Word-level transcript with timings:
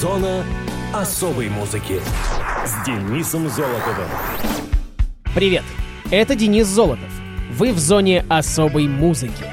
Зона 0.00 0.46
особой 0.94 1.50
музыки 1.50 2.00
с 2.64 2.86
Денисом 2.86 3.50
Золотовым. 3.50 4.08
Привет, 5.34 5.62
это 6.10 6.34
Денис 6.34 6.66
Золотов. 6.66 7.10
Вы 7.50 7.74
в 7.74 7.78
зоне 7.78 8.24
особой 8.30 8.88
музыки. 8.88 9.44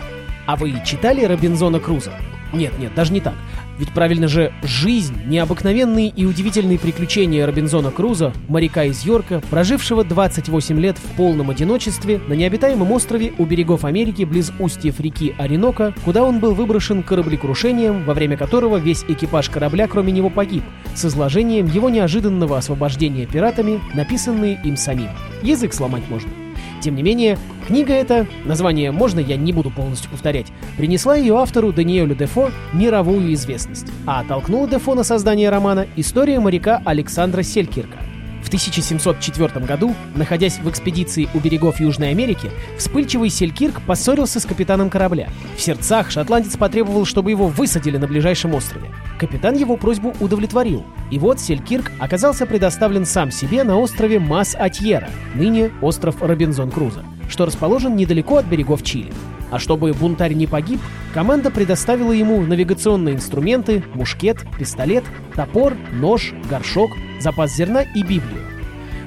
А 0.45 0.55
вы 0.55 0.81
читали 0.85 1.25
Робинзона 1.25 1.81
Круза? 1.81 2.13
Нет, 2.53 2.77
нет, 2.79 2.93
даже 2.95 3.13
не 3.13 3.19
так. 3.19 3.35
Ведь 3.77 3.91
правильно 3.91 4.27
же 4.27 4.51
жизнь, 4.63 5.15
необыкновенные 5.25 6.09
и 6.09 6.25
удивительные 6.25 6.79
приключения 6.79 7.45
Робинзона 7.45 7.91
Круза, 7.91 8.33
моряка 8.47 8.85
из 8.85 9.05
Йорка, 9.05 9.41
прожившего 9.49 10.03
28 10.03 10.79
лет 10.79 10.97
в 10.97 11.15
полном 11.15 11.51
одиночестве 11.51 12.19
на 12.27 12.33
необитаемом 12.33 12.91
острове 12.91 13.33
у 13.37 13.45
берегов 13.45 13.85
Америки 13.85 14.23
близ 14.23 14.51
устьев 14.59 14.99
реки 14.99 15.35
Оренока, 15.37 15.93
куда 16.03 16.23
он 16.23 16.39
был 16.39 16.53
выброшен 16.53 17.03
кораблекрушением, 17.03 18.03
во 18.03 18.13
время 18.13 18.37
которого 18.37 18.77
весь 18.77 19.03
экипаж 19.07 19.49
корабля 19.49 19.87
кроме 19.87 20.11
него 20.11 20.29
погиб, 20.29 20.63
с 20.95 21.05
изложением 21.05 21.67
его 21.67 21.89
неожиданного 21.89 22.57
освобождения 22.57 23.25
пиратами, 23.25 23.79
написанные 23.93 24.59
им 24.63 24.75
самим. 24.75 25.09
Язык 25.43 25.73
сломать 25.73 26.03
можно. 26.09 26.46
Тем 26.81 26.95
не 26.95 27.03
менее, 27.03 27.37
книга 27.67 27.93
эта, 27.93 28.27
название 28.45 28.91
можно, 28.91 29.19
я 29.19 29.35
не 29.35 29.51
буду 29.51 29.71
полностью 29.71 30.11
повторять, 30.11 30.47
принесла 30.77 31.15
ее 31.15 31.37
автору 31.37 31.73
Даниэлю 31.73 32.15
Дефо 32.15 32.51
мировую 32.73 33.33
известность, 33.33 33.87
а 34.05 34.23
толкнула 34.23 34.67
Дефо 34.67 34.95
на 34.95 35.03
создание 35.03 35.49
романа 35.49 35.87
«История 35.95 36.39
моряка 36.39 36.81
Александра 36.85 37.41
Селькирка». 37.43 38.06
В 38.47 38.49
1704 38.49 39.65
году, 39.65 39.93
находясь 40.15 40.59
в 40.59 40.69
экспедиции 40.69 41.27
у 41.33 41.39
берегов 41.39 41.81
Южной 41.81 42.11
Америки, 42.11 42.49
вспыльчивый 42.77 43.29
Селькирк 43.29 43.81
поссорился 43.81 44.39
с 44.39 44.45
капитаном 44.45 44.89
корабля. 44.89 45.27
В 45.57 45.61
сердцах 45.61 46.09
шотландец 46.09 46.55
потребовал, 46.55 47.03
чтобы 47.03 47.31
его 47.31 47.47
высадили 47.47 47.97
на 47.97 48.07
ближайшем 48.07 48.53
острове. 48.53 48.87
Капитан 49.19 49.55
его 49.57 49.75
просьбу 49.75 50.15
удовлетворил, 50.21 50.85
и 51.11 51.19
вот 51.19 51.41
Селькирк 51.41 51.91
оказался 51.99 52.45
предоставлен 52.45 53.05
сам 53.05 53.31
себе 53.31 53.65
на 53.65 53.77
острове 53.77 54.17
Мас-Атьера, 54.17 55.09
ныне 55.35 55.69
остров 55.81 56.21
Робинзон 56.21 56.71
Крузо, 56.71 57.03
что 57.27 57.45
расположен 57.45 57.97
недалеко 57.97 58.37
от 58.37 58.45
берегов 58.45 58.81
Чили. 58.81 59.11
А 59.49 59.59
чтобы 59.59 59.93
бунтарь 59.93 60.33
не 60.33 60.45
погиб, 60.45 60.79
команда 61.13 61.51
предоставила 61.51 62.11
ему 62.11 62.41
навигационные 62.41 63.15
инструменты, 63.15 63.83
мушкет, 63.93 64.45
пистолет, 64.57 65.05
топор, 65.35 65.73
нож, 65.93 66.33
горшок, 66.49 66.91
запас 67.19 67.55
зерна 67.55 67.83
и 67.83 68.01
Библию. 68.01 68.43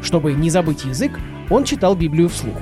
Чтобы 0.03 0.33
не 0.33 0.49
забыть 0.49 0.85
язык, 0.85 1.19
он 1.51 1.65
читал 1.65 1.95
Библию 1.95 2.29
вслух. 2.29 2.57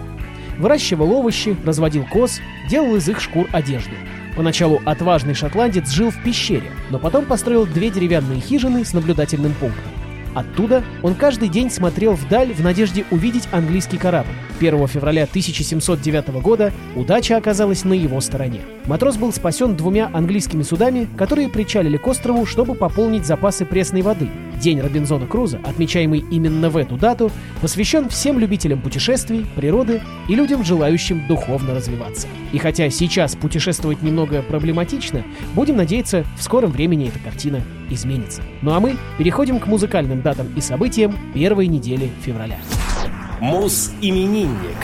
Выращивал 0.58 1.12
овощи, 1.12 1.56
разводил 1.64 2.04
коз, 2.04 2.40
делал 2.68 2.96
из 2.96 3.08
их 3.08 3.20
шкур 3.20 3.46
одежду. 3.52 3.92
Поначалу 4.36 4.80
отважный 4.84 5.34
шотландец 5.34 5.90
жил 5.90 6.10
в 6.10 6.22
пещере, 6.22 6.70
но 6.90 6.98
потом 6.98 7.26
построил 7.26 7.64
две 7.64 7.90
деревянные 7.90 8.40
хижины 8.40 8.84
с 8.84 8.92
наблюдательным 8.92 9.52
пунктом. 9.54 9.97
Оттуда 10.38 10.84
он 11.02 11.16
каждый 11.16 11.48
день 11.48 11.68
смотрел 11.68 12.12
вдаль 12.12 12.52
в 12.52 12.60
надежде 12.62 13.04
увидеть 13.10 13.48
английский 13.50 13.98
корабль. 13.98 14.30
1 14.60 14.86
февраля 14.86 15.24
1709 15.24 16.28
года 16.40 16.72
удача 16.94 17.36
оказалась 17.36 17.82
на 17.82 17.92
его 17.92 18.20
стороне. 18.20 18.60
Матрос 18.86 19.16
был 19.16 19.32
спасен 19.32 19.74
двумя 19.74 20.08
английскими 20.12 20.62
судами, 20.62 21.08
которые 21.16 21.48
причалили 21.48 21.96
к 21.96 22.06
острову, 22.06 22.46
чтобы 22.46 22.76
пополнить 22.76 23.26
запасы 23.26 23.64
пресной 23.64 24.02
воды. 24.02 24.28
День 24.58 24.80
Робинзона 24.80 25.26
Круза, 25.26 25.60
отмечаемый 25.64 26.24
именно 26.30 26.70
в 26.70 26.76
эту 26.76 26.96
дату, 26.96 27.30
посвящен 27.60 28.08
всем 28.08 28.38
любителям 28.38 28.80
путешествий, 28.80 29.46
природы 29.56 30.02
и 30.28 30.34
людям, 30.34 30.64
желающим 30.64 31.26
духовно 31.28 31.74
развиваться. 31.74 32.26
И 32.52 32.58
хотя 32.58 32.90
сейчас 32.90 33.36
путешествовать 33.36 34.02
немного 34.02 34.42
проблематично, 34.42 35.22
будем 35.54 35.76
надеяться, 35.76 36.24
в 36.36 36.42
скором 36.42 36.72
времени 36.72 37.08
эта 37.08 37.18
картина 37.18 37.62
изменится. 37.90 38.42
Ну 38.62 38.72
а 38.72 38.80
мы 38.80 38.96
переходим 39.18 39.60
к 39.60 39.66
музыкальным 39.66 40.22
датам 40.22 40.48
и 40.56 40.60
событиям 40.60 41.16
первой 41.34 41.66
недели 41.66 42.10
февраля. 42.22 42.58
Мус-именинник. 43.40 44.76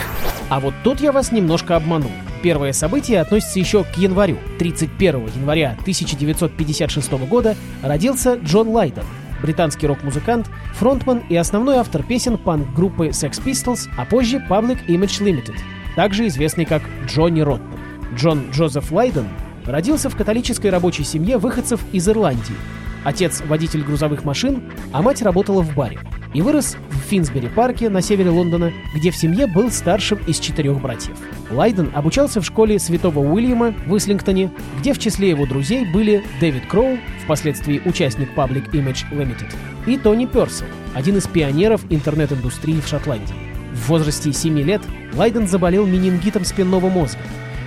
А 0.48 0.61
вот 0.61 0.74
тут 0.84 1.01
я 1.01 1.11
вас 1.11 1.33
немножко 1.33 1.77
обманул. 1.77 2.11
Первое 2.42 2.73
событие 2.73 3.20
относится 3.20 3.58
еще 3.58 3.84
к 3.84 3.96
январю. 3.96 4.36
31 4.58 5.27
января 5.34 5.77
1956 5.80 7.13
года 7.27 7.57
родился 7.83 8.34
Джон 8.34 8.68
Лайден, 8.68 9.05
британский 9.44 9.86
рок-музыкант, 9.86 10.48
фронтман 10.72 11.22
и 11.28 11.36
основной 11.36 11.77
автор 11.77 12.02
песен 12.02 12.38
панк-группы 12.38 13.08
Sex 13.08 13.44
Pistols, 13.44 13.90
а 13.98 14.06
позже 14.06 14.42
Public 14.48 14.86
Image 14.86 15.20
Limited, 15.22 15.56
также 15.96 16.27
известный 16.28 16.64
как 16.64 16.82
Джонни 17.06 17.42
Роттон. 17.42 17.78
Джон 18.14 18.50
Джозеф 18.50 18.90
Лайден 18.90 19.28
родился 19.66 20.08
в 20.08 20.16
католической 20.16 20.68
рабочей 20.68 21.04
семье 21.04 21.36
выходцев 21.36 21.80
из 21.92 22.08
Ирландии. 22.08 22.54
Отец– 23.04 23.42
водитель 23.46 23.83
грузовых 23.83 24.24
машин, 24.24 24.72
а 24.92 25.02
мать 25.02 25.20
работала 25.20 25.60
в 25.60 25.74
баре. 25.74 25.98
И 26.34 26.42
вырос 26.42 26.77
в 26.90 27.08
Финсбери-парке 27.08 27.89
на 27.89 28.02
севере 28.02 28.28
Лондона, 28.28 28.72
где 28.92 29.12
в 29.12 29.17
семье 29.17 29.46
был 29.46 29.70
старшим 29.70 30.18
из 30.27 30.40
четырех 30.40 30.80
братьев. 30.83 31.17
Лайден 31.50 31.90
обучался 31.95 32.40
в 32.40 32.45
школе 32.45 32.80
Святого 32.80 33.20
Уильяма 33.20 33.72
в 33.86 33.96
Ислингтоне, 33.96 34.50
где 34.80 34.92
в 34.92 34.98
числе 34.98 35.30
его 35.30 35.46
друзей 35.46 35.86
были 35.92 36.24
Дэвид 36.40 36.67
Кроу, 36.67 36.98
впоследствии 37.22 37.80
участник 37.84 38.30
Public 38.36 38.72
Image 38.72 39.05
Limited, 39.12 39.55
и 39.86 39.96
Тони 39.96 40.27
Персел, 40.27 40.67
один 40.92 41.18
из 41.18 41.28
пионеров 41.28 41.83
интернет-индустрии 41.89 42.80
в 42.80 42.89
Шотландии. 42.89 43.34
В 43.72 43.89
возрасте 43.89 44.33
7 44.33 44.58
лет 44.61 44.83
Лайден 45.14 45.46
заболел 45.46 45.86
менингитом 45.86 46.45
спинного 46.45 46.89
мозга. 46.89 47.20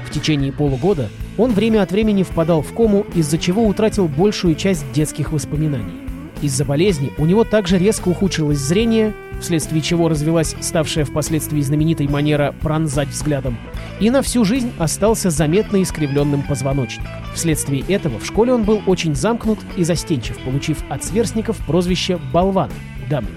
В 0.05 0.11
течение 0.11 0.51
полугода 0.51 1.09
он 1.38 1.51
время 1.51 1.84
от 1.84 1.91
времени 1.91 2.23
впадал 2.23 2.61
в 2.61 2.73
кому, 2.73 3.05
из-за 3.13 3.38
чего 3.38 3.66
утратил 3.66 4.07
большую 4.09 4.55
часть 4.55 4.89
детских 4.91 5.31
воспоминаний. 5.31 6.06
Из-за 6.41 6.65
болезни 6.65 7.11
у 7.17 7.25
него 7.25 7.43
также 7.43 7.77
резко 7.77 8.09
ухудшилось 8.09 8.59
зрение, 8.59 9.13
вследствие 9.41 9.81
чего 9.81 10.07
развилась 10.07 10.55
ставшая 10.59 11.05
впоследствии 11.05 11.61
знаменитой 11.61 12.07
манера 12.07 12.53
пронзать 12.61 13.09
взглядом, 13.09 13.57
и 13.99 14.09
на 14.09 14.21
всю 14.21 14.45
жизнь 14.45 14.71
остался 14.77 15.31
заметно 15.31 15.81
искривленным 15.81 16.43
позвоночник. 16.43 17.05
Вследствие 17.33 17.83
этого 17.87 18.19
в 18.19 18.25
школе 18.25 18.53
он 18.53 18.63
был 18.63 18.81
очень 18.85 19.15
замкнут 19.15 19.59
и 19.75 19.83
застенчив, 19.83 20.37
получив 20.39 20.77
от 20.89 21.03
сверстников 21.03 21.57
прозвище 21.65 22.19
«болван»— 22.31 22.69
«дамы». 23.09 23.29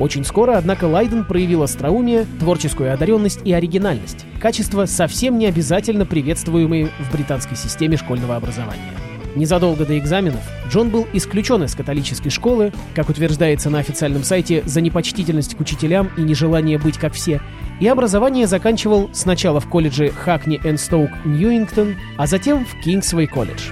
Очень 0.00 0.24
скоро, 0.24 0.56
однако, 0.56 0.84
Лайден 0.84 1.24
проявил 1.24 1.64
остроумие, 1.64 2.26
творческую 2.38 2.92
одаренность 2.92 3.40
и 3.44 3.52
оригинальность, 3.52 4.26
качества, 4.40 4.86
совсем 4.86 5.38
не 5.38 5.46
обязательно 5.46 6.06
приветствуемые 6.06 6.90
в 7.00 7.12
британской 7.12 7.56
системе 7.56 7.96
школьного 7.96 8.36
образования. 8.36 9.07
Незадолго 9.36 9.84
до 9.84 9.98
экзаменов 9.98 10.40
Джон 10.68 10.90
был 10.90 11.06
исключен 11.12 11.62
из 11.64 11.74
католической 11.74 12.30
школы, 12.30 12.72
как 12.94 13.08
утверждается 13.08 13.70
на 13.70 13.78
официальном 13.78 14.24
сайте, 14.24 14.62
за 14.66 14.80
непочтительность 14.80 15.56
к 15.56 15.60
учителям 15.60 16.10
и 16.16 16.22
нежелание 16.22 16.78
быть 16.78 16.98
как 16.98 17.12
все, 17.12 17.40
и 17.80 17.86
образование 17.86 18.46
заканчивал 18.46 19.10
сначала 19.12 19.60
в 19.60 19.68
колледже 19.68 20.10
Хакни 20.10 20.60
энд 20.64 20.80
Стоук 20.80 21.10
Ньюингтон, 21.24 21.96
а 22.16 22.26
затем 22.26 22.64
в 22.64 22.80
Кингсвей 22.82 23.26
колледж. 23.26 23.70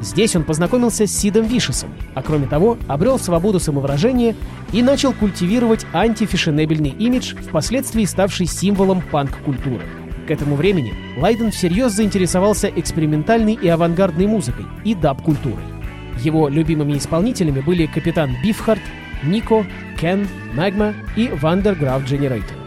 Здесь 0.00 0.36
он 0.36 0.44
познакомился 0.44 1.06
с 1.06 1.16
Сидом 1.16 1.46
Вишесом, 1.46 1.90
а 2.14 2.22
кроме 2.22 2.46
того 2.46 2.76
обрел 2.88 3.18
свободу 3.18 3.58
самовыражения 3.58 4.34
и 4.72 4.82
начал 4.82 5.12
культивировать 5.12 5.86
антифешенебельный 5.92 6.90
имидж, 6.90 7.34
впоследствии 7.36 8.04
ставший 8.04 8.46
символом 8.46 9.02
панк-культуры. 9.10 9.82
К 10.26 10.30
этому 10.30 10.56
времени 10.56 10.94
Лайден 11.18 11.50
всерьез 11.50 11.92
заинтересовался 11.92 12.68
экспериментальной 12.68 13.54
и 13.54 13.68
авангардной 13.68 14.26
музыкой 14.26 14.64
и 14.84 14.94
даб-культурой. 14.94 15.64
Его 16.18 16.48
любимыми 16.48 16.96
исполнителями 16.96 17.60
были 17.60 17.86
капитан 17.86 18.36
Бифхарт, 18.42 18.82
Нико, 19.22 19.66
Кен, 20.00 20.26
Магма 20.54 20.94
и 21.16 21.28
Вандерграф 21.28 22.04
Generator. 22.04 22.63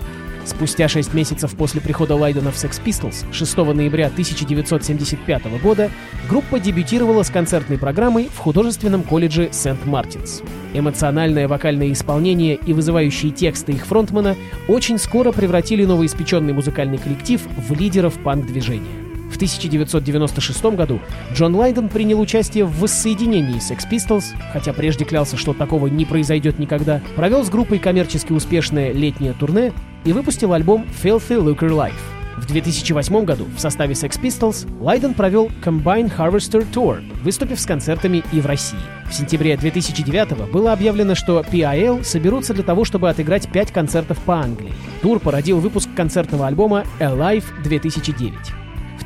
Спустя 0.47 0.87
6 0.87 1.13
месяцев 1.13 1.53
после 1.57 1.81
прихода 1.81 2.15
Лайдена 2.15 2.51
в 2.51 2.55
Sex 2.55 2.81
Pistols, 2.81 3.25
6 3.33 3.57
ноября 3.57 4.07
1975 4.07 5.61
года, 5.61 5.91
группа 6.29 6.57
дебютировала 6.57 7.23
с 7.23 7.29
концертной 7.29 7.77
программой 7.77 8.29
в 8.33 8.37
художественном 8.37 9.03
колледже 9.03 9.49
Сент-Мартинс. 9.51 10.43
Эмоциональное 10.73 11.49
вокальное 11.49 11.91
исполнение 11.91 12.55
и 12.55 12.71
вызывающие 12.71 13.33
тексты 13.33 13.73
их 13.73 13.85
фронтмена 13.85 14.37
очень 14.69 14.97
скоро 14.99 15.33
превратили 15.33 15.83
новоиспеченный 15.83 16.53
музыкальный 16.53 16.97
коллектив 16.97 17.41
в 17.57 17.73
лидеров 17.77 18.13
панк-движения. 18.23 19.07
В 19.29 19.35
1996 19.35 20.63
году 20.67 21.01
Джон 21.33 21.55
Лайден 21.55 21.89
принял 21.89 22.21
участие 22.21 22.63
в 22.63 22.79
воссоединении 22.79 23.57
Sex 23.57 23.79
Pistols, 23.91 24.23
хотя 24.53 24.71
прежде 24.71 25.03
клялся, 25.03 25.35
что 25.35 25.53
такого 25.53 25.87
не 25.87 26.05
произойдет 26.05 26.57
никогда, 26.57 27.01
провел 27.17 27.43
с 27.43 27.49
группой 27.49 27.79
коммерчески 27.79 28.31
успешное 28.31 28.93
летнее 28.93 29.33
турне 29.33 29.73
и 30.07 30.13
выпустил 30.13 30.53
альбом 30.53 30.87
Filthy 31.03 31.37
Looker 31.37 31.69
Life. 31.69 31.93
В 32.37 32.47
2008 32.47 33.25
году 33.25 33.45
в 33.55 33.59
составе 33.59 33.93
Sex 33.93 34.19
Pistols 34.21 34.67
Лайден 34.81 35.13
провел 35.13 35.49
Combine 35.63 36.11
Harvester 36.15 36.65
Tour, 36.71 37.03
выступив 37.23 37.59
с 37.59 37.65
концертами 37.65 38.23
и 38.31 38.39
в 38.39 38.45
России. 38.45 38.79
В 39.09 39.13
сентябре 39.13 39.57
2009 39.57 40.49
было 40.51 40.71
объявлено, 40.71 41.13
что 41.13 41.41
PIL 41.41 42.03
соберутся 42.03 42.53
для 42.53 42.63
того, 42.63 42.85
чтобы 42.85 43.09
отыграть 43.09 43.49
5 43.51 43.71
концертов 43.71 44.17
по 44.19 44.35
Англии. 44.35 44.73
Тур 45.01 45.19
породил 45.19 45.59
выпуск 45.59 45.89
концертного 45.95 46.47
альбома 46.47 46.85
Alive 46.99 47.43
2009. 47.63 48.33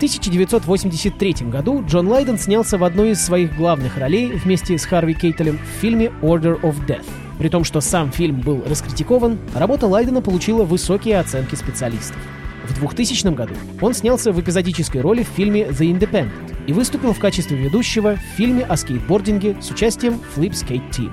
1983 0.01 1.50
году 1.51 1.83
Джон 1.86 2.07
Лайден 2.07 2.39
снялся 2.39 2.80
в 2.80 2.83
одной 2.83 3.12
из 3.12 3.24
своих 3.24 3.56
главных 3.56 4.00
ролей 4.00 4.31
вместе 4.31 4.75
с 4.75 4.83
Харви 4.83 5.13
Кейтелем 5.13 5.59
в 5.59 5.80
фильме 5.80 6.12
Order 6.24 6.59
of 6.62 6.75
Death. 6.88 7.06
При 7.42 7.50
том, 7.50 7.64
что 7.64 7.82
сам 7.82 8.12
фильм 8.12 8.40
был 8.40 8.64
раскритикован, 8.68 9.40
работа 9.56 9.88
Лайдена 9.88 10.22
получила 10.22 10.64
высокие 10.64 11.18
оценки 11.18 11.56
специалистов. 11.56 12.20
В 12.68 12.76
2000 12.76 13.34
году 13.34 13.56
он 13.82 13.96
снялся 13.96 14.32
в 14.32 14.40
эпизодической 14.40 15.02
роли 15.02 15.24
в 15.24 15.28
фильме 15.28 15.64
The 15.64 15.92
Independent 15.92 16.54
и 16.68 16.74
выступил 16.74 17.14
в 17.14 17.20
качестве 17.20 17.58
ведущего 17.58 18.16
в 18.16 18.38
фильме 18.38 18.64
о 18.64 18.78
скейтбординге 18.78 19.58
с 19.60 19.72
участием 19.72 20.22
Flip 20.36 20.52
Skate 20.52 20.88
Team. 20.92 21.12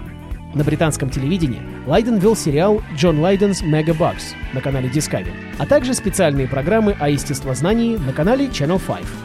На 0.54 0.64
британском 0.64 1.08
телевидении 1.08 1.62
Лайден 1.86 2.18
вел 2.18 2.36
сериал 2.36 2.82
«Джон 2.94 3.20
Лайден's 3.20 3.64
Mega 3.64 3.96
Bugs» 3.96 4.34
на 4.52 4.60
канале 4.60 4.90
Discovery, 4.90 5.32
а 5.56 5.64
также 5.64 5.94
специальные 5.94 6.46
программы 6.46 6.94
о 7.00 7.08
естествознании 7.08 7.96
на 7.96 8.12
канале 8.12 8.48
Channel 8.48 8.78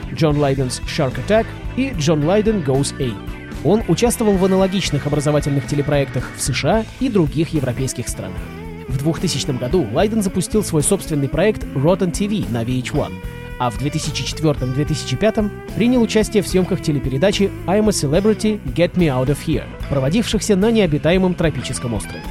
5, 0.09 0.17
«Джон 0.17 0.37
Лайден's 0.37 0.81
Shark 0.85 1.19
Attack» 1.27 1.47
и 1.75 1.91
«Джон 1.97 2.23
Лайден 2.23 2.61
Goes 2.61 2.95
A». 3.01 3.42
Он 3.63 3.81
участвовал 3.87 4.37
в 4.37 4.45
аналогичных 4.45 5.07
образовательных 5.07 5.67
телепроектах 5.67 6.31
в 6.35 6.41
США 6.41 6.85
и 6.99 7.09
других 7.09 7.49
европейских 7.49 8.07
странах. 8.07 8.41
В 8.87 8.97
2000 8.97 9.57
году 9.57 9.87
Лайден 9.93 10.21
запустил 10.21 10.63
свой 10.63 10.83
собственный 10.83 11.29
проект 11.29 11.63
Rotten 11.63 12.11
TV 12.11 12.51
на 12.51 12.63
VH1, 12.63 13.11
а 13.59 13.69
в 13.69 13.81
2004-2005 13.81 15.49
принял 15.75 16.01
участие 16.01 16.43
в 16.43 16.47
съемках 16.47 16.81
телепередачи 16.81 17.49
I'm 17.65 17.87
a 17.87 17.91
Celebrity, 17.91 18.59
Get 18.75 18.93
Me 18.95 19.07
Out 19.07 19.27
of 19.27 19.37
Here, 19.45 19.65
проводившихся 19.89 20.55
на 20.55 20.69
необитаемом 20.69 21.33
тропическом 21.33 21.93
острове. 21.93 22.21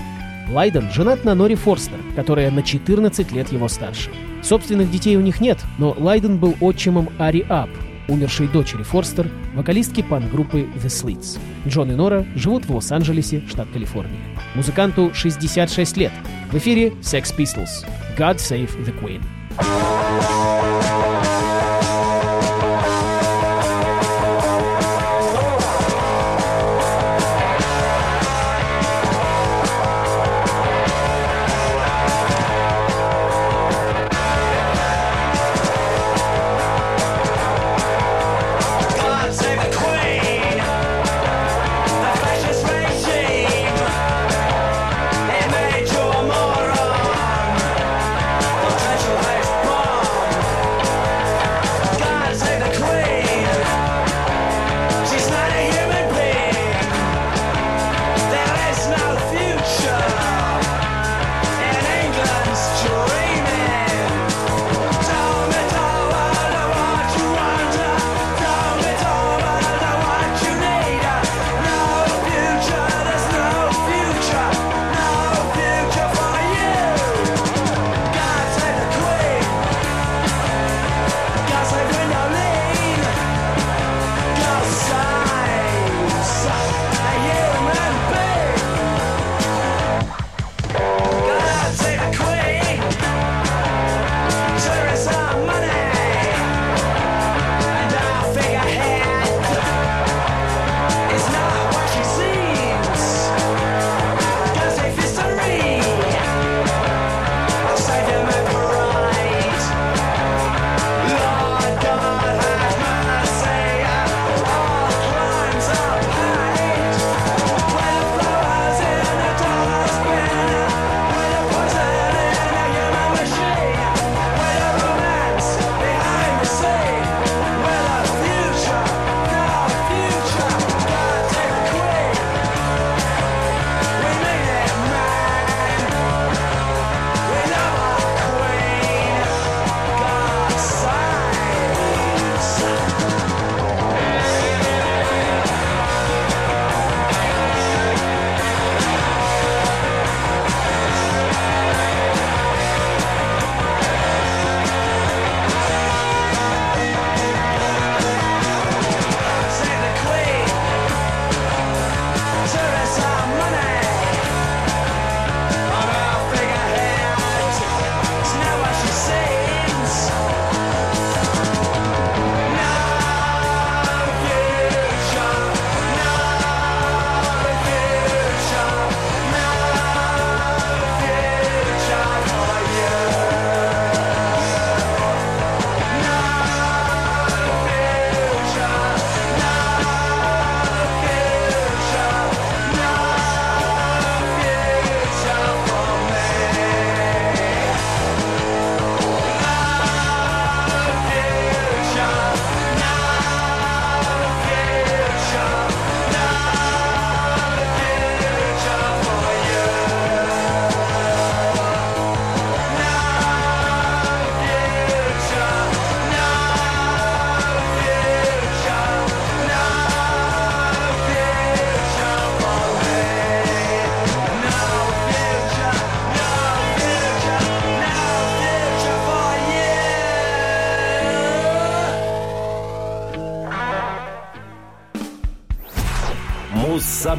Лайден 0.51 0.91
женат 0.93 1.25
на 1.25 1.35
Нори 1.35 1.55
Форстер, 1.55 1.99
которая 2.15 2.51
на 2.51 2.63
14 2.63 3.33
лет 3.33 3.51
его 3.53 3.69
старше. 3.69 4.11
Собственных 4.43 4.91
детей 4.91 5.17
у 5.17 5.21
них 5.21 5.41
нет, 5.41 5.59
но 5.79 5.97
Лайден 5.99 6.37
был 6.37 6.55
отчимом 6.61 7.09
Ари 7.19 7.47
Ап, 7.49 7.71
умершей 8.09 8.49
дочери 8.49 8.83
Форстер, 8.83 9.31
вокалистки 9.55 10.03
панк-группы 10.03 10.61
The 10.61 10.87
Slits. 10.87 11.39
Джон 11.67 11.93
и 11.93 11.95
Нора 11.95 12.25
живут 12.35 12.67
в 12.67 12.75
Лос-Анджелесе, 12.75 13.43
штат 13.49 13.69
Калифорния. 13.73 14.21
Музыканту 14.55 15.13
66 15.15 15.97
лет. 15.97 16.13
В 16.51 16.57
эфире 16.59 16.89
Sex 17.01 17.35
Pistols. 17.37 17.87
God 18.17 18.37
Save 18.37 18.71
the 18.85 18.95
Queen. 19.01 19.23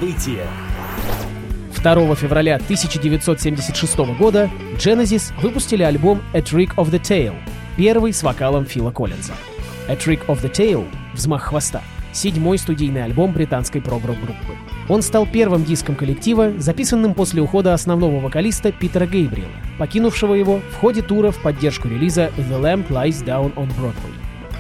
Муз-события. 0.03 0.47
2 1.81 2.15
февраля 2.15 2.55
1976 2.55 3.97
года 4.17 4.49
Genesis 4.77 5.33
выпустили 5.41 5.83
альбом 5.83 6.21
A 6.33 6.39
Trick 6.39 6.75
of 6.75 6.91
the 6.91 7.01
Tail, 7.01 7.33
первый 7.77 8.13
с 8.13 8.23
вокалом 8.23 8.65
Фила 8.65 8.91
Коллинза. 8.91 9.33
A 9.87 9.95
Trick 9.95 10.25
of 10.27 10.41
the 10.41 10.51
Tail— 10.51 10.85
«Взмах 11.13 11.43
хвоста»— 11.43 11.81
седьмой 12.13 12.57
студийный 12.57 13.03
альбом 13.03 13.33
британской 13.33 13.81
прогресс-группы. 13.81 14.55
Он 14.89 15.01
стал 15.01 15.25
первым 15.25 15.63
диском 15.63 15.95
коллектива, 15.95 16.53
записанным 16.57 17.13
после 17.13 17.41
ухода 17.41 17.73
основного 17.73 18.19
вокалиста 18.19 18.71
Питера 18.71 19.05
Гейбриэла, 19.05 19.51
покинувшего 19.77 20.33
его 20.33 20.61
в 20.71 20.75
ходе 20.75 21.01
тура 21.01 21.31
в 21.31 21.41
поддержку 21.41 21.87
релиза 21.87 22.31
«The 22.37 22.61
Lamp 22.61 22.87
Lies 22.89 23.23
Down 23.25 23.53
on 23.55 23.69
Broadway». 23.77 24.12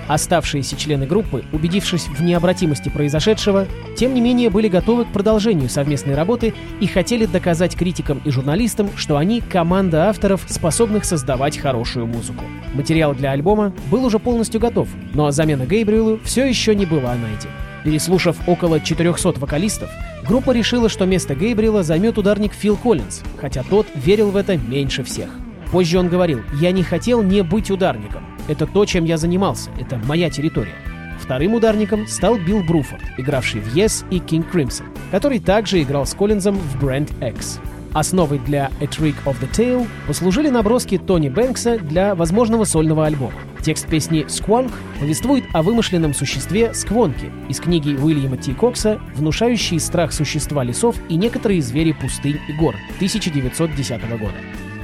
Оставшиеся 0.07 0.75
члены 0.75 1.05
группы, 1.05 1.43
убедившись 1.51 2.07
в 2.07 2.21
необратимости 2.21 2.89
произошедшего, 2.89 3.67
тем 3.95 4.13
не 4.13 4.21
менее 4.21 4.49
были 4.49 4.67
готовы 4.67 5.05
к 5.05 5.13
продолжению 5.13 5.69
совместной 5.69 6.15
работы 6.15 6.53
и 6.79 6.87
хотели 6.87 7.25
доказать 7.25 7.75
критикам 7.75 8.21
и 8.25 8.29
журналистам, 8.29 8.89
что 8.95 9.17
они 9.17 9.41
команда 9.41 10.09
авторов, 10.09 10.41
способных 10.47 11.05
создавать 11.05 11.57
хорошую 11.57 12.07
музыку. 12.07 12.43
Материал 12.73 13.13
для 13.13 13.31
альбома 13.31 13.73
был 13.89 14.05
уже 14.05 14.19
полностью 14.19 14.59
готов, 14.59 14.87
но 15.13 15.31
замена 15.31 15.65
Гейбриэлу 15.65 16.19
все 16.23 16.45
еще 16.45 16.75
не 16.75 16.85
была 16.85 17.15
найдена. 17.15 17.53
Переслушав 17.83 18.37
около 18.47 18.79
400 18.79 19.39
вокалистов, 19.39 19.89
группа 20.25 20.51
решила, 20.51 20.89
что 20.89 21.05
место 21.05 21.35
Гейбриэла 21.35 21.83
займет 21.83 22.17
ударник 22.17 22.53
Фил 22.53 22.77
Коллинз, 22.77 23.21
хотя 23.39 23.63
тот 23.63 23.87
верил 23.93 24.31
в 24.31 24.37
это 24.37 24.57
меньше 24.57 25.03
всех. 25.03 25.29
Позже 25.73 25.97
он 25.97 26.07
говорил, 26.07 26.41
«Я 26.61 26.71
не 26.71 26.83
хотел 26.83 27.23
не 27.23 27.41
быть 27.41 27.71
ударником. 27.71 28.23
Это 28.47 28.67
то, 28.67 28.85
чем 28.85 29.05
я 29.05 29.17
занимался. 29.17 29.71
Это 29.79 29.99
моя 30.05 30.29
территория». 30.29 30.75
Вторым 31.19 31.55
ударником 31.55 32.05
стал 32.05 32.37
Билл 32.37 32.61
Бруфорд, 32.61 33.01
игравший 33.17 33.59
в 33.59 33.75
Yes 33.75 34.05
и 34.11 34.19
King 34.19 34.45
Crimson, 34.53 34.85
который 35.09 35.39
также 35.39 35.81
играл 35.81 36.05
с 36.05 36.13
Коллинзом 36.13 36.57
в 36.57 36.83
Brand 36.83 37.09
X. 37.27 37.59
Основой 37.91 38.37
для 38.37 38.69
A 38.81 38.83
Trick 38.83 39.15
of 39.25 39.35
the 39.41 39.49
Tail 39.51 39.87
послужили 40.05 40.49
наброски 40.49 40.99
Тони 40.99 41.29
Бэнкса 41.29 41.79
для 41.79 42.13
возможного 42.13 42.65
сольного 42.65 43.07
альбома. 43.07 43.33
Текст 43.63 43.87
песни 43.87 44.25
«Сквонк» 44.27 44.73
повествует 44.99 45.45
о 45.53 45.63
вымышленном 45.63 46.13
существе 46.13 46.75
Сквонке 46.75 47.31
из 47.49 47.59
книги 47.59 47.95
Уильяма 47.95 48.37
Ти 48.37 48.53
Кокса 48.53 48.99
«Внушающие 49.15 49.79
страх 49.79 50.13
существа 50.13 50.63
лесов 50.63 50.97
и 51.09 51.15
некоторые 51.15 51.63
звери 51.63 51.93
пустынь 51.93 52.39
и 52.47 52.53
гор» 52.53 52.75
1910 52.97 54.19
года. 54.19 54.35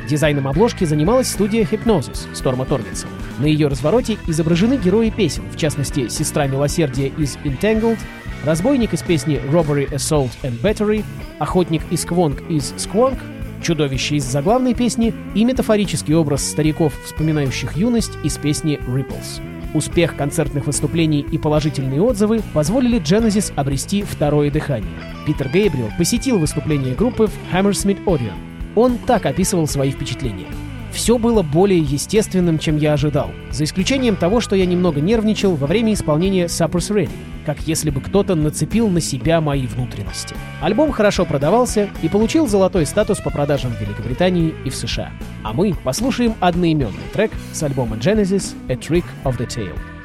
Дизайном 0.10 0.48
обложки 0.48 0.86
занималась 0.86 1.30
студия 1.30 1.64
Hypnosis 1.64 2.34
Сторма 2.34 2.66
Торгенсона. 2.66 3.14
На 3.38 3.46
ее 3.46 3.68
развороте 3.68 4.18
изображены 4.28 4.78
герои 4.78 5.12
песен, 5.12 5.44
в 5.52 5.56
частности, 5.56 6.10
сестра 6.10 6.48
милосердия 6.48 7.08
из 7.08 7.38
Entangled, 7.44 8.00
разбойник 8.44 8.94
из 8.94 9.04
песни 9.04 9.40
Robbery, 9.52 9.88
Assault 9.92 10.32
and 10.42 10.60
Battery, 10.62 11.06
охотник 11.38 11.84
из 11.92 12.02
Сквонг 12.02 12.42
из 12.50 12.74
Сквонг, 12.78 13.20
чудовище 13.62 14.16
из 14.16 14.26
заглавной 14.26 14.74
песни 14.74 15.14
и 15.36 15.46
метафорический 15.46 16.16
образ 16.16 16.44
стариков, 16.44 16.94
вспоминающих 17.06 17.78
юность 17.78 18.14
из 18.24 18.38
песни 18.38 18.80
Ripples. 18.88 19.42
Успех 19.76 20.16
концертных 20.16 20.66
выступлений 20.66 21.20
и 21.20 21.38
положительные 21.38 22.02
отзывы 22.02 22.42
позволили 22.54 23.00
Genesis 23.00 23.54
обрести 23.56 24.02
второе 24.02 24.50
дыхание. 24.50 24.90
Питер 25.28 25.50
Гейбриэл 25.50 25.92
посетил 26.00 26.40
выступление 26.40 26.96
группы 26.96 27.28
в 27.28 27.54
Hammersmith 27.54 28.04
Odeon, 28.06 28.34
он 28.76 28.98
так 28.98 29.26
описывал 29.26 29.68
свои 29.68 29.92
впечатления. 29.92 30.48
Все 30.92 31.18
было 31.18 31.44
более 31.44 31.80
естественным, 31.80 32.58
чем 32.58 32.78
я 32.78 32.94
ожидал, 32.94 33.30
за 33.52 33.64
исключением 33.64 34.16
того, 34.16 34.42
что 34.42 34.56
я 34.56 34.66
немного 34.66 35.02
нервничал 35.02 35.56
во 35.56 35.68
время 35.68 35.94
исполнения 35.94 36.46
Supper's 36.46 36.92
Ready, 36.92 37.10
как 37.46 37.60
если 37.62 37.90
бы 37.90 38.02
кто-то 38.02 38.36
нацепил 38.36 38.90
на 38.90 39.00
себя 39.00 39.40
мои 39.40 39.68
внутренности. 39.68 40.36
Альбом 40.62 40.92
хорошо 40.92 41.26
продавался 41.26 41.90
и 42.02 42.10
получил 42.10 42.48
золотой 42.48 42.86
статус 42.86 43.20
по 43.20 43.30
продажам 43.30 43.72
в 43.72 43.82
Великобритании 43.82 44.54
и 44.66 44.70
в 44.70 44.76
США. 44.76 45.12
А 45.44 45.54
мы 45.54 45.74
послушаем 45.84 46.34
одноименный 46.40 46.98
трек 47.14 47.32
с 47.54 47.62
альбома 47.62 47.98
Genesis 47.98 48.56
«A 48.68 48.74
Trick 48.74 49.06
of 49.24 49.38
the 49.38 49.48
Tail». 49.48 49.99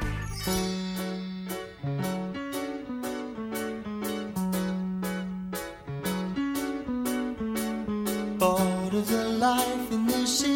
是 10.25 10.54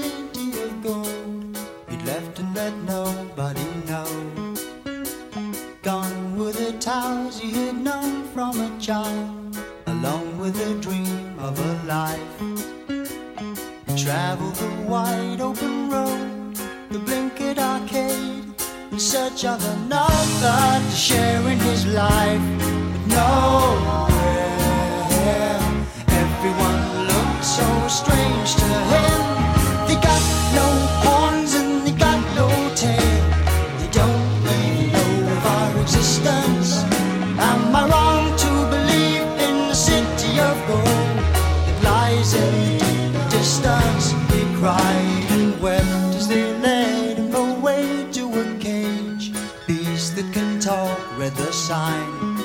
in 42.19 42.77
deep 42.77 43.29
distance? 43.29 44.11
He 44.33 44.43
cried 44.59 45.25
and 45.29 45.59
wept 45.61 46.15
as 46.15 46.27
they 46.27 46.51
led 46.59 47.17
him 47.17 47.33
away 47.33 48.07
to 48.11 48.23
a 48.41 48.57
cage. 48.59 49.31
Beast 49.65 50.17
that 50.17 50.29
can 50.33 50.59
talk 50.59 50.99
read 51.17 51.33
the 51.35 51.51
sign. 51.53 52.35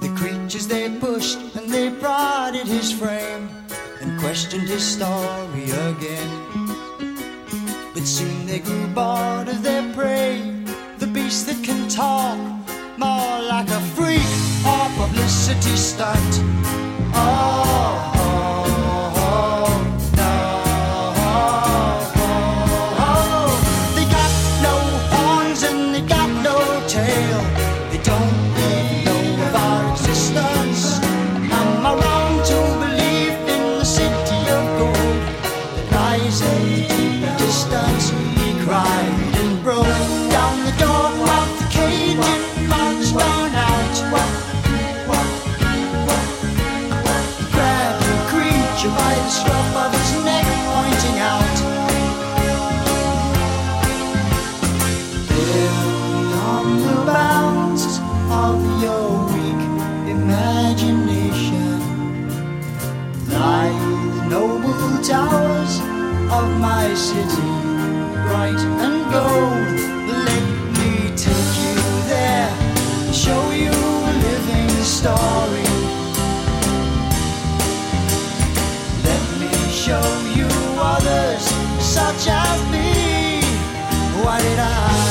The 0.00 0.12
creatures 0.14 0.68
they 0.68 0.90
pushed 0.98 1.38
and 1.56 1.70
they 1.70 1.88
prodded 1.90 2.66
his 2.66 2.92
frame 2.92 3.48
and 4.02 4.20
questioned 4.20 4.68
his 4.68 4.84
story 4.84 5.70
again. 5.88 6.30
But 7.94 8.04
soon 8.04 8.44
they 8.44 8.58
grew 8.58 8.86
bored 8.88 9.48
of 9.48 9.62
their 9.62 9.90
prey. 9.94 10.42
The 10.98 11.06
beast 11.06 11.46
that 11.46 11.64
can 11.64 11.88
talk, 11.88 12.38
more 12.98 13.38
like 13.54 13.70
a 13.70 13.80
freak 13.96 14.32
or 14.66 14.84
publicity 15.00 15.74
stunt. 15.76 16.32
Story. 75.02 75.66
Let 79.02 79.24
me 79.40 79.50
show 79.84 80.06
you 80.38 80.46
others 80.78 81.42
such 81.82 82.28
as 82.28 82.58
me. 82.70 83.42
Why 84.22 84.40
did 84.40 84.60
I 84.60 85.01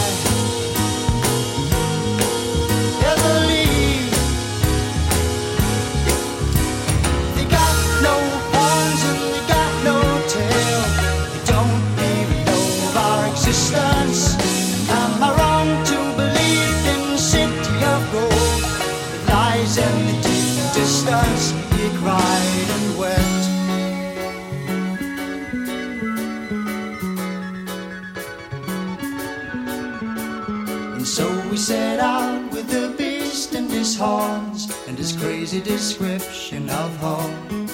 So 31.21 31.29
we 31.51 31.57
set 31.57 31.99
out 31.99 32.51
with 32.51 32.67
the 32.67 32.95
beast 32.97 33.53
and 33.53 33.69
his 33.69 33.95
horns 33.95 34.61
and 34.87 34.97
his 34.97 35.11
crazy 35.15 35.61
description 35.61 36.67
of 36.67 36.97
home. 36.97 37.67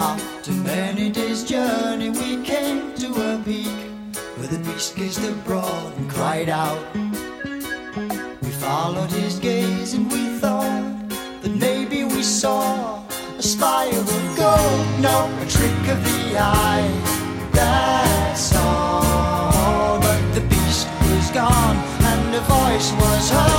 After 0.00 0.50
many 0.50 1.08
days' 1.08 1.44
journey, 1.44 2.10
we 2.10 2.42
came 2.42 2.92
to 2.96 3.08
a 3.30 3.40
peak 3.44 3.78
where 4.34 4.48
the 4.48 4.58
beast 4.66 4.96
gazed 4.96 5.22
abroad 5.24 5.96
and 5.98 6.10
cried 6.10 6.48
out. 6.48 6.84
We 8.42 8.50
followed 8.66 9.12
his 9.12 9.38
gaze 9.38 9.94
and 9.94 10.10
we 10.10 10.36
thought 10.40 11.08
that 11.42 11.54
maybe 11.54 12.02
we 12.02 12.24
saw 12.24 13.04
a 13.38 13.42
spire 13.54 14.00
of 14.00 14.36
gold, 14.36 14.86
no, 14.98 15.30
a 15.40 15.46
trick 15.48 15.82
of 15.94 16.00
the 16.02 16.38
eye. 16.40 16.90
That 17.52 18.03
voice 22.40 22.92
was 22.92 23.30
heard. 23.30 23.53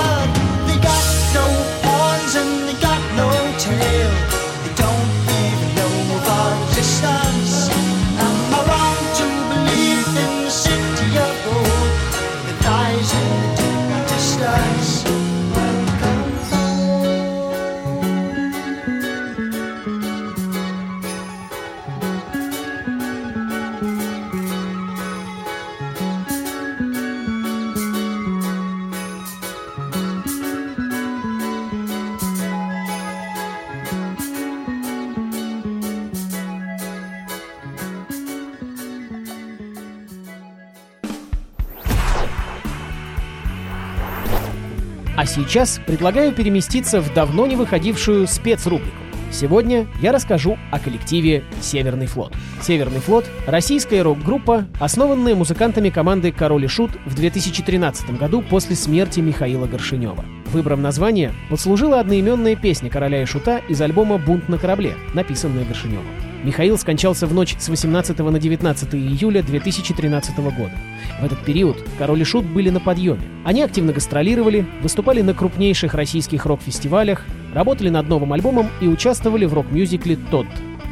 Сейчас 45.35 45.81
предлагаю 45.85 46.31
переместиться 46.31 47.01
в 47.01 47.13
давно 47.13 47.45
не 47.45 47.55
выходившую 47.55 48.25
спецрубрику. 48.25 48.95
Сегодня 49.31 49.85
я 50.01 50.13
расскажу 50.13 50.57
о 50.71 50.79
коллективе 50.79 51.43
«Северный 51.61 52.05
флот». 52.05 52.33
«Северный 52.61 53.01
флот»— 53.01 53.25
российская 53.47 54.01
рок-группа, 54.01 54.65
основанная 54.79 55.35
музыкантами 55.35 55.89
команды 55.89 56.31
«Король 56.31 56.63
и 56.63 56.67
Шут» 56.67 56.91
в 57.05 57.15
2013 57.15 58.17
году 58.17 58.41
после 58.41 58.77
смерти 58.77 59.19
Михаила 59.19 59.67
Горшинева. 59.67 60.23
Выбором 60.53 60.81
названия 60.81 61.33
послужила 61.49 61.99
одноименная 61.99 62.55
песня 62.55 62.89
«Короля 62.89 63.23
и 63.23 63.25
Шута» 63.25 63.57
из 63.67 63.81
альбома 63.81 64.17
«Бунт 64.17 64.47
на 64.47 64.57
корабле», 64.57 64.95
написанная 65.13 65.65
Горшиневым. 65.65 66.34
Михаил 66.45 66.77
скончался 66.77 67.25
в 67.25 67.33
ночь 67.33 67.55
с 67.57 67.69
18 67.69 68.19
на 68.19 68.39
19 68.39 68.93
июля 68.93 69.41
2013 69.41 70.37
года. 70.37 70.73
В 71.19 71.25
этот 71.25 71.43
период 71.43 71.75
Король 71.97 72.21
и 72.21 72.23
Шут 72.23 72.45
были 72.45 72.69
на 72.69 72.79
подъеме. 72.79 73.23
Они 73.43 73.63
активно 73.63 73.93
гастролировали, 73.93 74.67
выступали 74.83 75.23
на 75.23 75.33
крупнейших 75.33 75.95
российских 75.95 76.45
рок-фестивалях, 76.45 77.25
работали 77.55 77.89
над 77.89 78.07
новым 78.07 78.31
альбомом 78.31 78.69
и 78.79 78.87
участвовали 78.87 79.45
в 79.45 79.55
рок-мюзикле 79.55 80.17
«Тодд». 80.29 80.49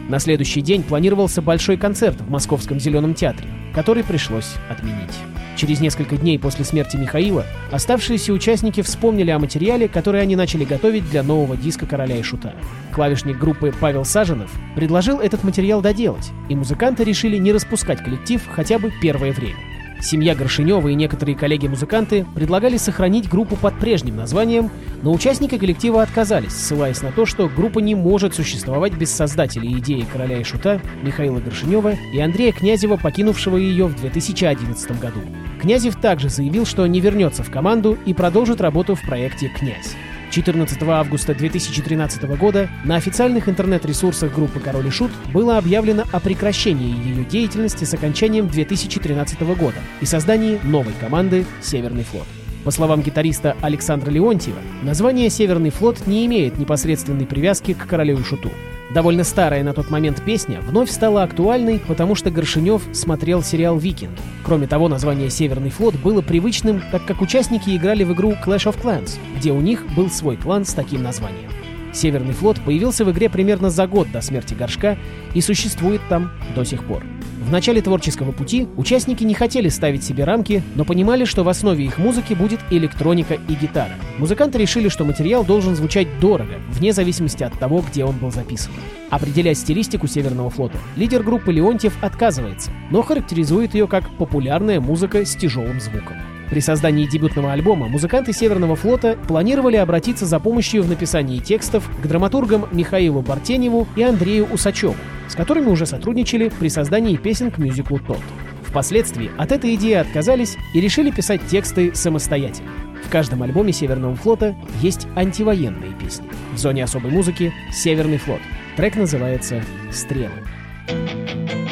На 0.10 0.18
следующий 0.18 0.62
день 0.62 0.82
планировался 0.82 1.44
большой 1.44 1.78
концерт 1.78 2.20
в 2.20 2.32
Московском 2.32 2.80
Зеленом 2.80 3.14
театре, 3.14 3.48
который 3.76 4.04
пришлось 4.04 4.56
отменить. 4.72 5.33
Через 5.56 5.80
несколько 5.80 6.18
дней 6.18 6.40
после 6.40 6.66
смерти 6.66 6.98
Михаила 6.98 7.46
оставшиеся 7.72 8.34
участники 8.34 8.82
вспомнили 8.82 9.30
о 9.32 9.40
материале, 9.40 9.88
который 9.88 10.22
они 10.22 10.36
начали 10.36 10.66
готовить 10.66 11.10
для 11.10 11.24
нового 11.24 11.56
диска 11.56 11.86
«Короля 11.86 12.18
и 12.18 12.24
Шута». 12.24 12.54
Клавишник 12.94 13.38
группы 13.38 13.74
Павел 13.80 14.06
Саженов 14.06 14.52
предложил 14.76 15.20
этот 15.20 15.44
материал 15.44 15.82
доделать, 15.82 16.32
и 16.50 16.56
музыканты 16.56 17.04
решили 17.04 17.38
не 17.38 17.52
распускать 17.52 18.04
коллектив 18.04 18.42
хотя 18.48 18.80
бы 18.80 18.92
первое 19.02 19.32
время. 19.32 19.73
Семья 20.02 20.36
Горшинева 20.36 20.88
и 20.90 20.96
некоторые 20.96 21.36
коллеги-музыканты 21.36 22.26
предлагали 22.36 22.78
сохранить 22.78 23.30
группу 23.30 23.56
под 23.56 23.80
прежним 23.80 24.18
названием, 24.18 24.70
но 25.02 25.12
участники 25.12 25.58
коллектива 25.58 26.02
отказались, 26.02 26.54
ссылаясь 26.54 27.02
на 27.02 27.12
то, 27.12 27.26
что 27.26 27.48
группа 27.48 27.80
не 27.80 27.96
может 27.96 28.36
существовать 28.36 28.94
без 28.94 29.12
создателей 29.12 29.78
идеи 29.80 30.06
«Короля 30.12 30.40
и 30.40 30.44
Шута» 30.44 30.82
Михаила 31.02 31.40
Горшинева 31.40 31.96
и 32.14 32.20
Андрея 32.20 32.52
Князева, 32.52 32.98
покинувшего 32.98 33.58
ее 33.58 33.88
в 33.88 33.96
2011 33.96 35.00
году. 35.00 35.22
Князев 35.62 35.96
также 35.96 36.30
заявил, 36.30 36.66
что 36.66 36.86
не 36.86 37.00
вернется 37.00 37.44
в 37.44 37.50
команду 37.50 37.98
и 38.06 38.14
продолжит 38.14 38.60
работу 38.62 38.96
в 38.96 39.02
проекте 39.02 39.48
«Князь». 39.48 39.96
14 40.34 40.82
августа 40.82 41.36
2013 41.36 42.24
года 42.40 42.68
на 42.84 42.96
официальных 42.96 43.48
интернет-ресурсах 43.48 44.34
группы 44.34 44.60
«Король 44.60 44.88
и 44.88 44.90
Шут» 44.90 45.12
было 45.32 45.60
объявлено 45.60 46.06
о 46.12 46.20
прекращении 46.20 46.90
ее 47.08 47.24
деятельности 47.24 47.84
с 47.84 47.94
окончанием 47.94 48.48
2013 48.48 49.42
года 49.42 49.78
и 50.02 50.08
создании 50.08 50.60
новой 50.64 50.94
команды 51.00 51.46
«Северный 51.62 52.04
флот». 52.04 52.26
По 52.64 52.72
словам 52.72 53.04
гитариста 53.04 53.56
Александра 53.62 54.10
Леонтьева, 54.10 54.58
название 54.82 55.30
«Северный 55.30 55.70
флот» 55.70 56.08
не 56.08 56.26
имеет 56.26 56.58
непосредственной 56.58 57.28
привязки 57.28 57.74
к 57.74 57.86
«Королю 57.86 58.18
Шуту». 58.24 58.50
Довольно 58.94 59.24
старая 59.24 59.64
на 59.64 59.74
тот 59.74 59.90
момент 59.90 60.24
песня 60.24 60.62
вновь 60.62 60.92
стала 60.92 61.24
актуальной, 61.24 61.80
потому 61.80 62.14
что 62.14 62.30
Горшинев 62.30 62.84
смотрел 62.94 63.42
сериал 63.42 63.78
«Викинг». 63.80 64.12
Кроме 64.44 64.68
того, 64.68 64.88
название 64.88 65.32
«Северный 65.32 65.72
флот» 65.72 65.96
было 65.96 66.22
привычным, 66.22 66.84
так 66.92 67.04
как 67.06 67.22
участники 67.22 67.76
играли 67.76 68.04
в 68.04 68.14
игру 68.14 68.34
Clash 68.34 68.72
of 68.72 68.80
Clans, 68.80 69.18
где 69.36 69.52
у 69.52 69.62
них 69.62 69.84
был 69.96 70.12
свой 70.12 70.38
клан 70.38 70.64
с 70.64 70.76
таким 70.76 71.02
названием. 71.02 71.50
Северный 71.92 72.34
флот 72.34 72.60
появился 72.62 73.04
в 73.04 73.12
игре 73.12 73.30
примерно 73.30 73.72
за 73.72 73.88
год 73.88 74.12
до 74.12 74.22
смерти 74.22 74.54
Горшка 74.54 74.98
и 75.34 75.42
существует 75.42 76.02
там 76.08 76.32
до 76.56 76.64
сих 76.64 76.84
пор. 76.84 77.04
В 77.44 77.52
начале 77.52 77.82
творческого 77.82 78.32
пути 78.32 78.70
участники 78.78 79.26
не 79.26 79.34
хотели 79.34 79.68
ставить 79.68 80.04
себе 80.04 80.24
рамки, 80.24 80.64
но 80.76 80.86
понимали, 80.86 81.26
что 81.26 81.44
в 81.44 81.50
основе 81.50 81.84
их 81.84 81.98
музыки 81.98 82.34
будет 82.34 82.62
электроника 82.72 83.34
и 83.34 83.54
гитара. 83.54 83.92
Музыканты 84.18 84.58
решили, 84.58 84.88
что 84.88 85.04
материал 85.04 85.44
должен 85.44 85.76
звучать 85.76 86.08
дорого, 86.22 86.54
вне 86.70 86.94
зависимости 86.94 87.44
от 87.44 87.60
того, 87.60 87.84
где 87.88 88.06
он 88.06 88.18
был 88.18 88.32
записан. 88.32 88.72
Определять 89.10 89.58
стилистику 89.58 90.08
Северного 90.08 90.50
флота 90.50 90.78
лидер 90.96 91.22
группы 91.22 91.52
Леонтьев 91.52 92.02
отказывается, 92.02 92.72
но 92.90 93.02
характеризует 93.02 93.74
ее 93.74 93.88
как 93.88 94.10
популярная 94.18 94.80
музыка 94.80 95.26
с 95.26 95.36
тяжелым 95.36 95.82
звуком. 95.82 96.16
При 96.54 96.60
создании 96.60 97.08
дебютного 97.08 97.52
альбома 97.52 97.88
музыканты 97.88 98.32
Северного 98.32 98.76
флота 98.76 99.18
планировали 99.28 99.76
обратиться 99.78 100.28
за 100.28 100.40
помощью 100.40 100.84
в 100.84 100.88
написании 100.88 101.40
текстов 101.40 101.90
к 102.00 102.06
драматургам 102.06 102.68
Михаилу 102.72 103.22
Бартеневу 103.24 103.88
и 103.96 104.04
Андрею 104.04 104.46
Усачеву, 104.54 104.96
с 105.28 105.34
которыми 105.34 105.66
уже 105.66 105.88
сотрудничали 105.88 106.52
при 106.60 106.68
создании 106.68 107.16
песен 107.16 107.50
к 107.50 107.58
мюзиклу 107.58 107.98
«Тот». 107.98 108.20
Впоследствии 108.68 109.32
от 109.36 109.52
этой 109.52 109.74
идеи 109.74 109.96
отказались 109.96 110.56
и 110.76 110.80
решили 110.80 111.10
писать 111.10 111.42
тексты 111.48 111.96
самостоятельно. 111.96 112.70
В 113.04 113.10
каждом 113.10 113.42
альбоме 113.42 113.74
Северного 113.74 114.16
флота 114.16 114.56
есть 114.80 115.08
антивоенные 115.16 115.94
песни. 116.00 116.28
В 116.54 116.60
зоне 116.60 116.84
особой 116.84 117.10
музыки 117.10 117.52
«Северный 117.72 118.20
флот». 118.20 118.42
Трек 118.78 118.96
называется 118.96 119.64
«Стрелы». 119.92 120.44
Скрытый 120.88 121.63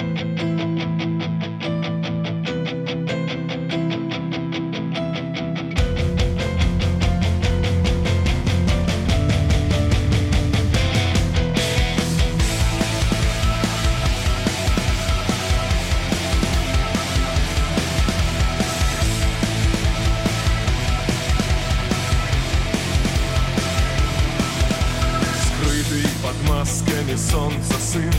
масками 26.61 27.15
солнца 27.15 27.73
сын. 27.79 28.13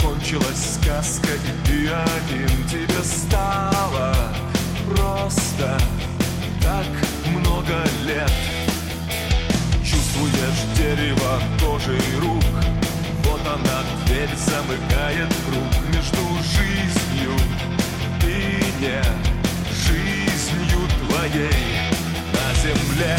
Кончилась 0.00 0.74
сказка 0.74 1.30
и 1.34 1.66
ты 1.66 1.88
один. 1.88 2.48
Тебе 2.70 3.02
стало 3.02 4.14
просто 4.88 5.76
так 6.62 6.86
много 7.26 7.74
лет. 8.04 8.30
Чувствуешь 9.84 10.62
дерево 10.76 11.40
кожей 11.60 12.00
рук. 12.20 12.44
Вот 13.24 13.40
она, 13.40 13.82
дверь 14.06 14.36
замыкает 14.36 15.32
круг. 15.46 15.72
Между 15.92 16.22
жизнью 16.54 17.32
и 18.22 18.62
не 18.80 19.02
жизнью 19.74 20.78
твоей 21.08 21.90
на 22.32 22.54
земле 22.62 23.18